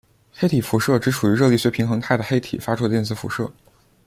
[0.33, 3.53] 黑体辐射指处于热力学平衡态的黑体发出的电磁辐射。